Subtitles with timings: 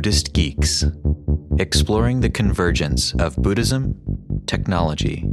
[0.00, 0.82] Buddhist Geeks,
[1.58, 4.00] exploring the convergence of Buddhism,
[4.46, 5.26] technology,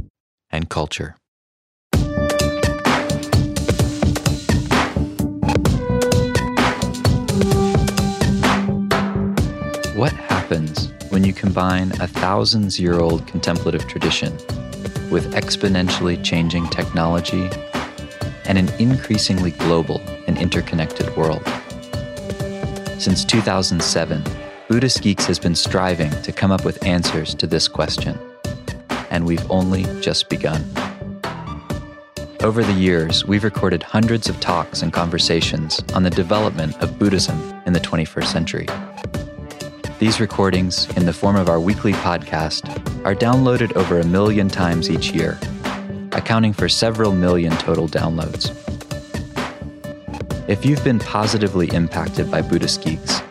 [0.50, 1.16] and culture.
[9.96, 14.34] What happens when you combine a thousands year old contemplative tradition
[15.10, 17.48] with exponentially changing technology
[18.44, 21.42] and an increasingly global and interconnected world?
[22.98, 24.22] Since 2007,
[24.68, 28.18] Buddhist Geeks has been striving to come up with answers to this question,
[29.08, 30.62] and we've only just begun.
[32.42, 37.40] Over the years, we've recorded hundreds of talks and conversations on the development of Buddhism
[37.64, 38.66] in the 21st century.
[40.00, 42.68] These recordings, in the form of our weekly podcast,
[43.06, 45.38] are downloaded over a million times each year,
[46.12, 48.54] accounting for several million total downloads.
[50.46, 53.22] If you've been positively impacted by Buddhist Geeks,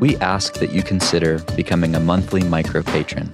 [0.00, 3.30] we ask that you consider becoming a monthly micro patron.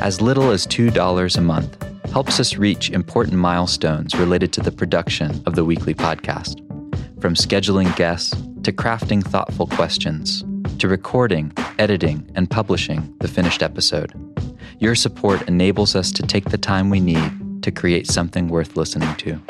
[0.00, 5.42] As little as $2 a month helps us reach important milestones related to the production
[5.46, 6.58] of the weekly podcast,
[7.20, 10.44] from scheduling guests to crafting thoughtful questions
[10.78, 14.12] to recording, editing, and publishing the finished episode.
[14.80, 19.14] Your support enables us to take the time we need to create something worth listening
[19.16, 19.40] to.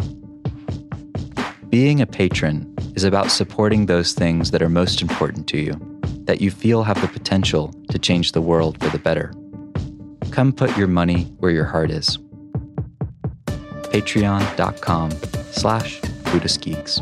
[1.71, 5.92] Being a patron is about supporting those things that are most important to you,
[6.25, 9.33] that you feel have the potential to change the world for the better.
[10.31, 12.19] Come put your money where your heart is.
[13.93, 15.11] Patreon.com
[15.53, 17.01] slash Buddhist Geeks.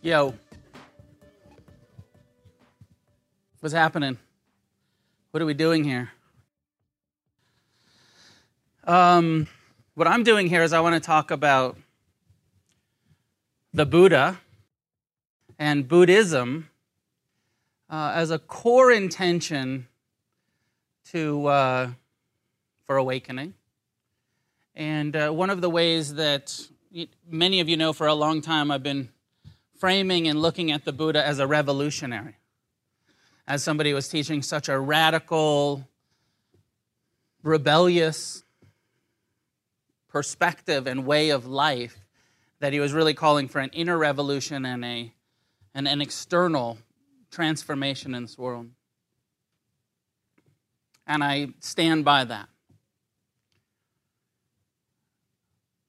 [0.00, 0.34] Yo.
[3.60, 4.18] What's happening?
[5.32, 6.10] What are we doing here?
[8.84, 9.48] Um,
[9.94, 11.78] what I'm doing here is I want to talk about
[13.72, 14.40] the Buddha
[15.58, 16.68] and Buddhism
[17.88, 19.88] uh, as a core intention
[21.12, 21.90] to uh,
[22.86, 23.54] for awakening.
[24.74, 26.60] And uh, one of the ways that
[27.26, 29.08] many of you know for a long time I've been
[29.78, 32.36] framing and looking at the Buddha as a revolutionary
[33.52, 35.86] as somebody was teaching such a radical,
[37.42, 38.44] rebellious
[40.08, 41.98] perspective and way of life
[42.60, 45.12] that he was really calling for an inner revolution and a,
[45.74, 46.78] and an external
[47.30, 48.70] transformation in this world.
[51.06, 52.48] And I stand by that.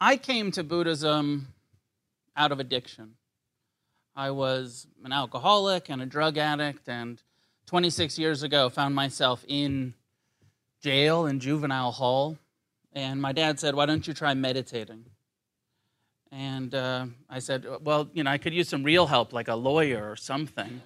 [0.02, 1.47] I came to Buddhism
[2.35, 3.13] out of addiction.
[4.18, 7.23] I was an alcoholic and a drug addict and
[7.73, 9.95] 26 years ago, found myself in
[10.84, 12.38] jail in juvenile hall.
[12.91, 15.03] And my dad said, Why don't you try meditating?
[16.31, 19.56] And uh, I said, Well, you know, I could use some real help, like a
[19.56, 20.84] lawyer or something.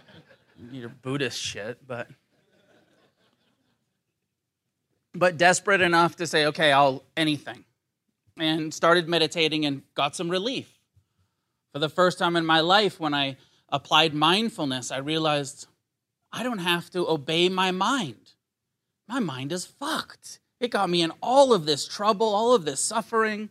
[0.72, 2.08] Your Buddhist shit, but.
[5.14, 7.66] But desperate enough to say, Okay, I'll anything.
[8.38, 10.72] And started meditating and got some relief.
[11.74, 13.36] For the first time in my life, when I
[13.68, 15.66] applied mindfulness, I realized
[16.36, 18.32] I don't have to obey my mind.
[19.06, 20.40] My mind is fucked.
[20.58, 23.50] It got me in all of this trouble, all of this suffering.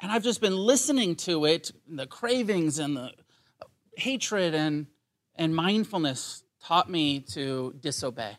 [0.00, 3.10] And I've just been listening to it, the cravings and the
[3.96, 4.86] hatred and,
[5.34, 8.36] and mindfulness taught me to disobey,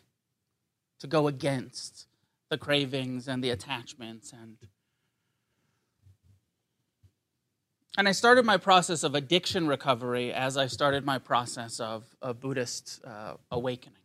[1.00, 2.06] to go against
[2.48, 4.56] the cravings and the attachments and
[7.98, 12.34] And I started my process of addiction recovery as I started my process of a
[12.34, 13.96] Buddhist uh, awakening.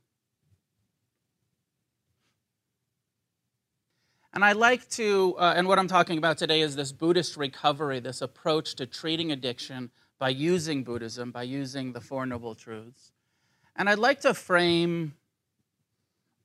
[4.34, 8.00] And I like to, uh, and what I'm talking about today is this Buddhist recovery,
[8.00, 13.12] this approach to treating addiction by using Buddhism, by using the Four Noble Truths.
[13.76, 15.16] And I'd like to frame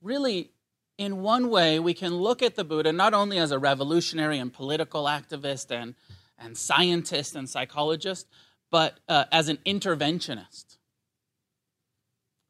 [0.01, 0.51] really,
[0.97, 4.51] in one way, we can look at the Buddha not only as a revolutionary and
[4.51, 5.95] political activist and
[6.37, 8.27] and scientist and psychologist,
[8.69, 10.77] but uh, as an interventionist.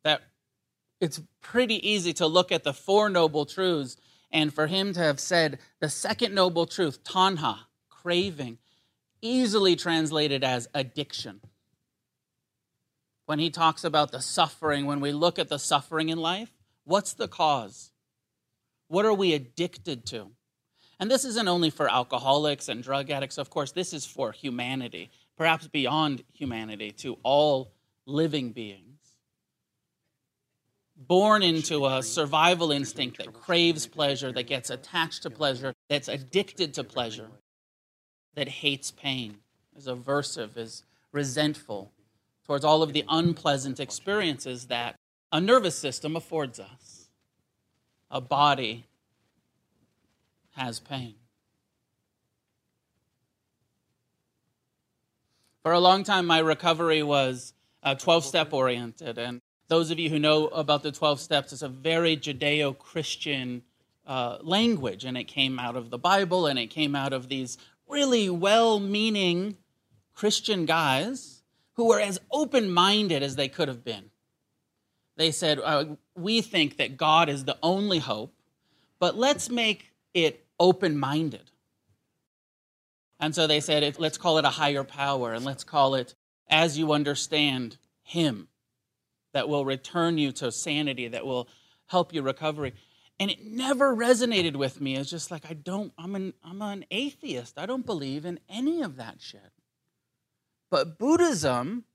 [0.03, 0.21] That
[0.99, 3.97] it's pretty easy to look at the Four Noble Truths
[4.31, 8.57] and for him to have said the second noble truth, tanha, craving,
[9.21, 11.41] easily translated as addiction.
[13.25, 16.51] When he talks about the suffering, when we look at the suffering in life,
[16.85, 17.91] what's the cause?
[18.87, 20.31] What are we addicted to?
[20.99, 25.11] And this isn't only for alcoholics and drug addicts, of course, this is for humanity,
[25.35, 27.71] perhaps beyond humanity, to all
[28.05, 28.83] living beings.
[30.97, 36.73] born into a survival instinct that craves pleasure, that gets attached to pleasure, that's addicted
[36.73, 37.29] to pleasure,
[38.33, 39.37] that hates pain,
[39.75, 41.91] is aversive, is resentful
[42.45, 44.95] towards all of the unpleasant experiences that
[45.31, 47.09] a nervous system affords us.
[48.09, 48.85] A body
[50.57, 51.15] has pain.
[55.63, 57.53] For a long time, my recovery was
[57.95, 59.17] 12 step oriented.
[59.17, 63.63] And those of you who know about the 12 steps, it's a very Judeo Christian
[64.05, 65.05] uh, language.
[65.05, 67.57] And it came out of the Bible and it came out of these
[67.87, 69.57] really well meaning
[70.13, 71.43] Christian guys
[71.73, 74.09] who were as open minded as they could have been.
[75.15, 78.33] They said, uh, We think that God is the only hope,
[78.99, 81.51] but let's make it open minded.
[83.19, 86.15] And so they said, let's call it a higher power and let's call it
[86.49, 88.47] as you understand Him
[89.33, 91.47] that will return you to sanity, that will
[91.87, 92.73] help you recovery.
[93.19, 94.95] And it never resonated with me.
[94.95, 97.57] It's just like, I don't, I'm an, I'm an atheist.
[97.57, 99.51] I don't believe in any of that shit.
[100.69, 101.85] But Buddhism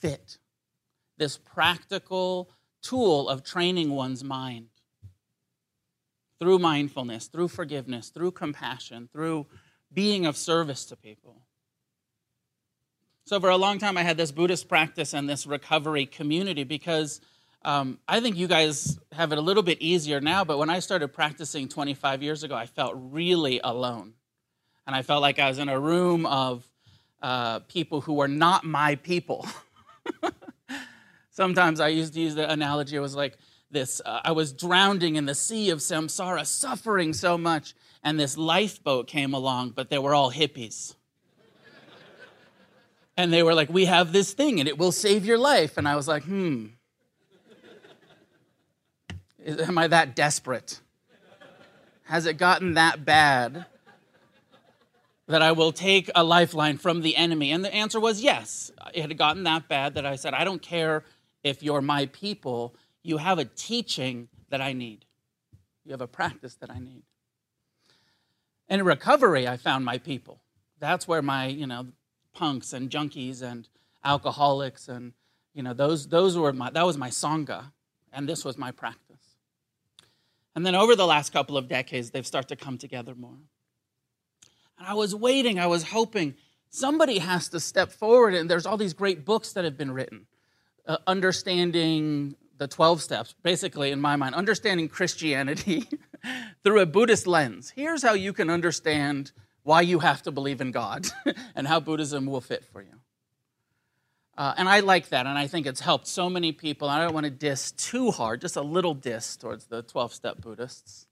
[0.00, 0.38] fit
[1.18, 2.50] this practical
[2.82, 4.68] tool of training one's mind
[6.38, 9.46] through mindfulness, through forgiveness, through compassion, through
[9.92, 11.42] being of service to people.
[13.24, 17.20] So, for a long time, I had this Buddhist practice and this recovery community because
[17.64, 20.78] um, I think you guys have it a little bit easier now, but when I
[20.78, 24.12] started practicing 25 years ago, I felt really alone.
[24.86, 26.64] And I felt like I was in a room of
[27.20, 29.48] uh, people who were not my people.
[31.30, 33.36] Sometimes I used to use the analogy, it was like
[33.70, 37.74] this uh, I was drowning in the sea of samsara, suffering so much
[38.06, 40.94] and this lifeboat came along, but they were all hippies.
[43.16, 45.76] and they were like, We have this thing and it will save your life.
[45.76, 46.66] And I was like, Hmm.
[49.44, 50.80] Am I that desperate?
[52.04, 53.66] Has it gotten that bad
[55.26, 57.50] that I will take a lifeline from the enemy?
[57.50, 58.70] And the answer was yes.
[58.94, 61.02] It had gotten that bad that I said, I don't care
[61.42, 62.76] if you're my people,
[63.06, 65.04] you have a teaching that I need,
[65.84, 67.02] you have a practice that I need.
[68.68, 70.40] In recovery, I found my people.
[70.80, 71.86] That's where my, you know,
[72.34, 73.68] punks and junkies and
[74.04, 75.12] alcoholics and,
[75.54, 77.72] you know, those, those were my, that was my Sangha.
[78.12, 79.36] And this was my practice.
[80.54, 83.38] And then over the last couple of decades, they've started to come together more.
[84.78, 86.34] And I was waiting, I was hoping
[86.70, 88.34] somebody has to step forward.
[88.34, 90.26] And there's all these great books that have been written.
[90.86, 95.88] Uh, understanding the 12 steps, basically, in my mind, understanding Christianity
[96.64, 97.72] through a Buddhist lens.
[97.74, 99.32] Here's how you can understand
[99.62, 101.06] why you have to believe in God
[101.54, 103.00] and how Buddhism will fit for you.
[104.38, 106.88] Uh, and I like that, and I think it's helped so many people.
[106.88, 110.40] I don't want to diss too hard, just a little diss towards the 12 step
[110.40, 111.06] Buddhists,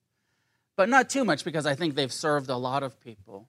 [0.77, 3.49] but not too much because I think they've served a lot of people.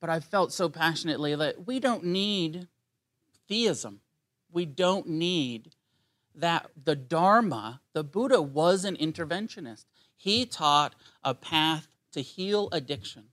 [0.00, 2.68] But I felt so passionately that we don't need
[3.48, 4.00] theism.
[4.50, 5.74] We don't need
[6.34, 9.84] that the Dharma, the Buddha was an interventionist.
[10.16, 13.24] He taught a path to heal addiction.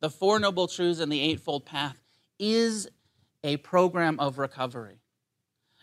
[0.00, 2.00] The Four Noble Truths and the Eightfold Path
[2.38, 2.88] is
[3.44, 5.00] a program of recovery.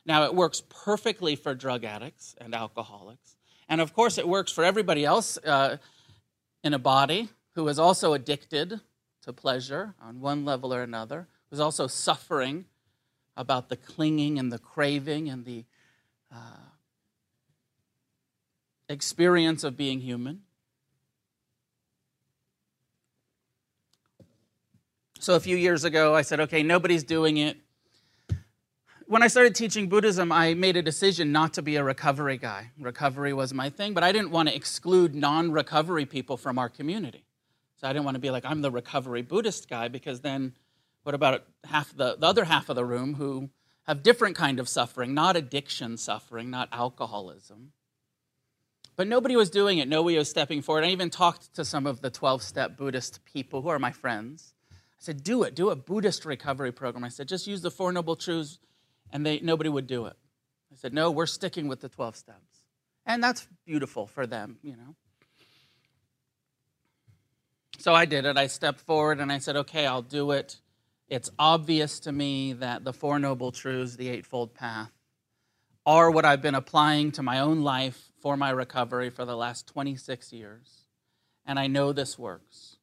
[0.06, 3.36] Now, it works perfectly for drug addicts and alcoholics.
[3.68, 5.78] And of course, it works for everybody else uh,
[6.64, 8.80] in a body who is also addicted
[9.24, 12.66] to pleasure on one level or another, who's also suffering
[13.36, 15.66] about the clinging and the craving and the
[16.34, 16.68] uh,
[18.90, 20.42] experience of being human.
[25.20, 27.58] So a few years ago, I said, okay, nobody's doing it.
[29.08, 32.72] When I started teaching Buddhism, I made a decision not to be a recovery guy.
[32.80, 36.70] Recovery was my thing, but I didn't want to exclude non recovery people from our
[36.70, 37.24] community.
[37.78, 40.54] So I didn't want to be like, I'm the recovery Buddhist guy, because then
[41.04, 43.50] what about half the, the other half of the room who
[43.88, 47.72] have different kind of suffering, not addiction suffering, not alcoholism.
[48.98, 49.88] But nobody was doing it.
[49.88, 50.84] Nobody was stepping forward.
[50.84, 54.56] I even talked to some of the 12 step Buddhist people who are my friends.
[54.72, 55.56] I said, do it.
[55.56, 57.04] Do a Buddhist recovery program.
[57.04, 58.60] I said, just use the Four Noble Truths.
[59.12, 60.18] And they, nobody would do it.
[60.74, 62.64] I said, no, we're sticking with the 12 steps.
[63.06, 64.96] And that's beautiful for them, you know.
[67.78, 68.36] So I did it.
[68.36, 70.58] I stepped forward and I said, okay, I'll do it
[71.10, 74.92] it's obvious to me that the Four Noble Truths, the Eightfold Path,
[75.86, 79.68] are what I've been applying to my own life for my recovery for the last
[79.68, 80.86] 26 years.
[81.46, 82.78] And I know this works.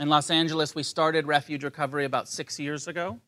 [0.00, 3.20] In Los Angeles, we started Refuge Recovery about six years ago.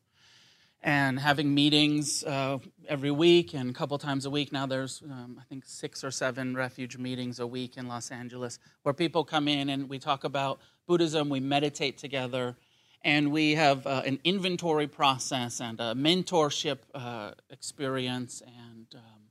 [0.83, 2.57] and having meetings uh,
[2.89, 4.51] every week and a couple times a week.
[4.51, 8.59] Now there's, um, I think, six or seven refuge meetings a week in Los Angeles
[8.83, 12.57] where people come in and we talk about Buddhism, we meditate together,
[13.03, 19.21] and we have uh, an inventory process and a mentorship uh, experience, and, um,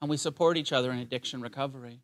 [0.00, 2.00] and we support each other in addiction recovery.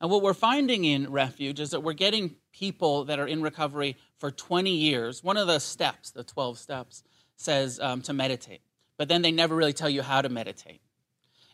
[0.00, 3.96] And what we're finding in refuge is that we're getting people that are in recovery
[4.18, 5.22] for 20 years.
[5.22, 7.02] One of the steps, the 12 steps,
[7.36, 8.62] says um, to meditate,
[8.96, 10.80] but then they never really tell you how to meditate.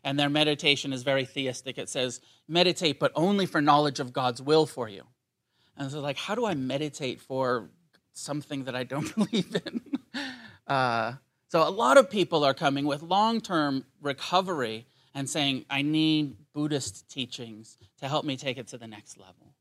[0.03, 1.79] And their meditation is very theistic.
[1.79, 5.03] It says, meditate, but only for knowledge of God's will for you.
[5.77, 7.69] And so, like, how do I meditate for
[8.17, 9.81] something that I don't believe in?
[10.67, 11.15] Uh,
[11.49, 16.37] so, a lot of people are coming with long term recovery and saying, I need
[16.53, 19.55] Buddhist teachings to help me take it to the next level.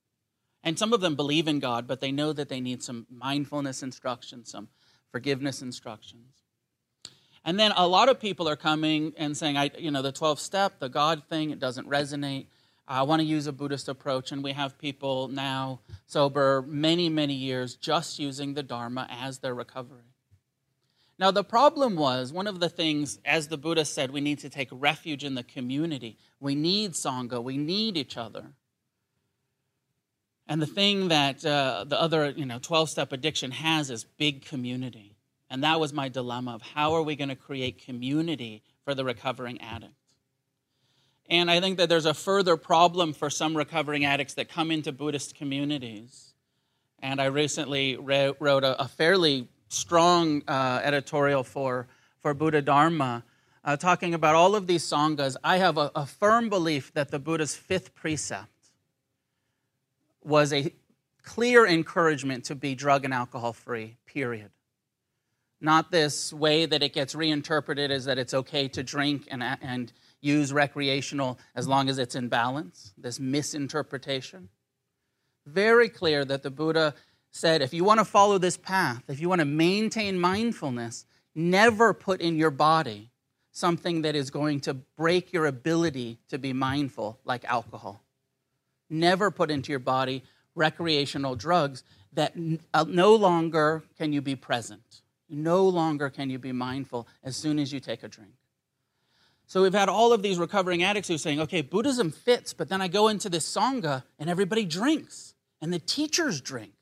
[0.64, 3.84] And some of them believe in God, but they know that they need some mindfulness
[3.84, 4.68] instruction, some
[5.12, 6.44] forgiveness instructions.
[7.46, 10.40] And then a lot of people are coming and saying, I, you know, the 12
[10.40, 12.48] step, the God thing, it doesn't resonate.
[12.88, 14.32] I want to use a Buddhist approach.
[14.32, 19.56] And we have people now sober many, many years just using the Dharma as their
[19.56, 20.04] recovery.
[21.18, 24.50] Now, the problem was one of the things, as the Buddha said, we need to
[24.50, 26.18] take refuge in the community.
[26.40, 28.52] We need Sangha, we need each other.
[30.48, 34.46] And the thing that uh, the other, you know, 12 step addiction has is big
[34.46, 35.16] community.
[35.50, 39.06] And that was my dilemma of how are we going to create community for the
[39.06, 39.94] recovering addict?
[41.30, 44.92] And I think that there's a further problem for some recovering addicts that come into
[44.92, 46.34] Buddhist communities.
[47.00, 51.88] And I recently wrote a, a fairly strong uh, editorial for,
[52.20, 53.24] for Buddha Dharma
[53.64, 55.36] uh, talking about all of these sanghas.
[55.44, 58.50] I have a, a firm belief that the Buddha's fifth precept
[60.24, 60.72] was a
[61.24, 64.52] clear encouragement to be drug and alcohol free, period.
[65.60, 69.92] Not this way that it gets reinterpreted as that it's okay to drink and, and
[70.26, 74.50] use recreational as long as it's in balance, this misinterpretation.
[75.46, 76.96] Very clear that the Buddha
[77.32, 81.06] said if you want to follow this path, if you want to maintain mindfulness,
[81.36, 83.12] never put in your body
[83.52, 88.02] something that is going to break your ability to be mindful, like alcohol
[88.90, 90.24] never put into your body
[90.56, 92.34] recreational drugs that
[92.74, 95.02] uh, no longer can you be present.
[95.30, 98.32] No longer can you be mindful as soon as you take a drink.
[99.48, 102.70] So we've had all of these recovering addicts who are saying, okay, Buddhism fits, but
[102.70, 106.74] then I go into this Sangha and everybody drinks and the teachers drink.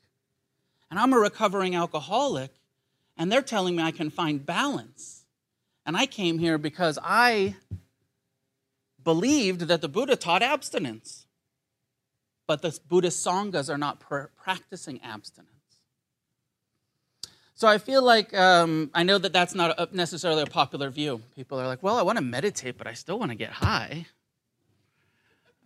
[0.90, 2.50] And I'm a recovering alcoholic
[3.16, 5.24] and they're telling me I can find balance.
[5.86, 7.56] And I came here because I
[9.02, 11.24] believed that the Buddha taught abstinence
[12.46, 15.53] but the Buddhist Sanghas are not pr- practicing abstinence.
[17.56, 21.22] So I feel like um, I know that that's not a, necessarily a popular view.
[21.36, 24.06] People are like, well, I want to meditate, but I still want to get high.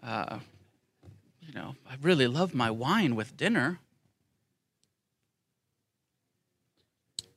[0.02, 0.38] Uh,
[1.40, 3.80] you know, I really love my wine with dinner.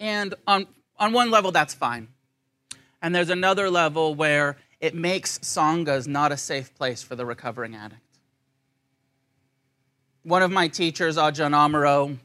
[0.01, 0.67] And on,
[0.97, 2.09] on one level, that's fine.
[3.01, 7.73] And there's another level where it makes sanghas not a safe place for the recovering
[7.73, 8.01] addict.
[10.23, 12.17] One of my teachers, Ajahn Amaro,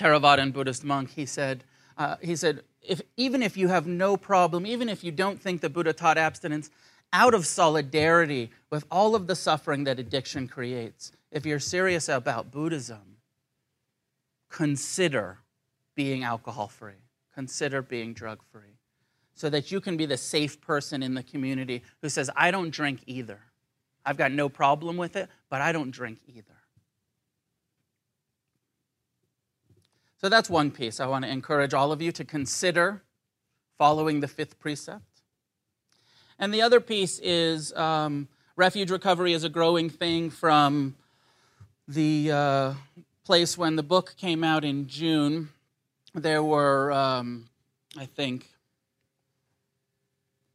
[0.00, 1.64] Theravadan Buddhist monk, he said,
[1.98, 5.60] uh, he said, if, even if you have no problem, even if you don't think
[5.60, 6.70] the Buddha taught abstinence,
[7.12, 12.50] out of solidarity with all of the suffering that addiction creates, if you're serious about
[12.50, 13.16] Buddhism,
[14.48, 15.38] consider
[15.94, 17.02] being alcohol free,
[17.34, 18.78] consider being drug free,
[19.34, 22.70] so that you can be the safe person in the community who says, I don't
[22.70, 23.40] drink either.
[24.06, 26.59] I've got no problem with it, but I don't drink either.
[30.20, 31.00] So that's one piece.
[31.00, 33.02] I want to encourage all of you to consider
[33.78, 35.22] following the fifth precept.
[36.38, 40.94] And the other piece is um, refuge recovery is a growing thing from
[41.88, 42.74] the uh,
[43.24, 45.48] place when the book came out in June.
[46.12, 47.48] There were, um,
[47.96, 48.46] I think,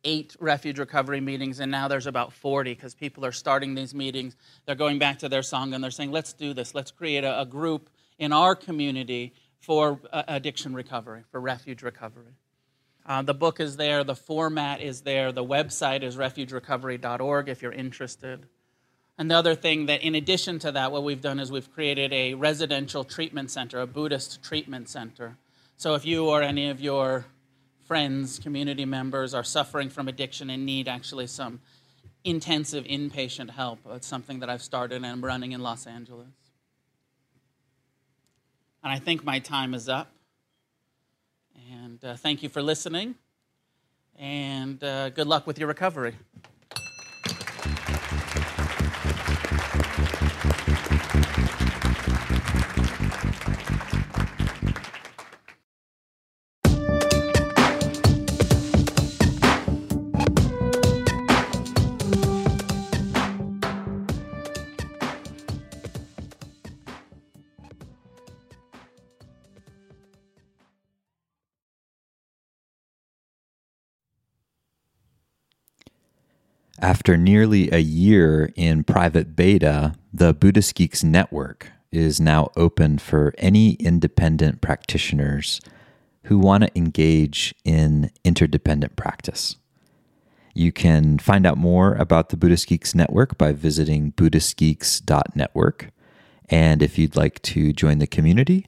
[0.03, 4.35] eight refuge recovery meetings, and now there's about 40 because people are starting these meetings.
[4.67, 6.75] They're going back to their sangha and they're saying, let's do this.
[6.75, 12.33] Let's create a, a group in our community for uh, addiction recovery, for refuge recovery.
[13.05, 17.71] Uh, the book is there, the format is there, the website is refugerecovery.org if you're
[17.71, 18.47] interested.
[19.17, 22.11] And the other thing that, in addition to that, what we've done is we've created
[22.11, 25.37] a residential treatment center, a Buddhist treatment center.
[25.77, 27.25] So if you or any of your
[27.85, 31.61] friends, community members are suffering from addiction and need actually some
[32.23, 36.27] intensive inpatient help, it's something that I've started and I'm running in Los Angeles.
[38.85, 40.11] And I think my time is up.
[41.73, 43.15] And uh, thank you for listening.
[44.15, 46.13] And uh, good luck with your recovery.
[76.79, 83.33] After nearly a year in private beta, the Buddhist Geeks Network is now open for
[83.37, 85.61] any independent practitioners
[86.23, 89.55] who want to engage in interdependent practice.
[90.53, 95.91] You can find out more about the Buddhist Geeks Network by visiting BuddhistGeeks.network.
[96.49, 98.67] And if you'd like to join the community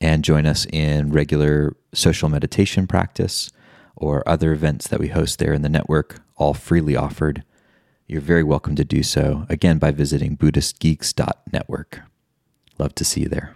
[0.00, 3.50] and join us in regular social meditation practice
[3.96, 7.44] or other events that we host there in the network, all freely offered,
[8.06, 12.02] you're very welcome to do so, again, by visiting BuddhistGeeks.network.
[12.78, 13.55] Love to see you there.